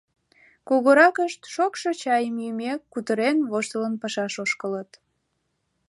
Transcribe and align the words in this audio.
Кугуракышт, 0.67 1.41
шокшо 1.53 1.89
чайым 2.01 2.35
йӱмек, 2.43 2.81
кутырен-воштылын 2.93 3.93
пашаш 4.01 4.33
ошкылыт. 4.43 4.91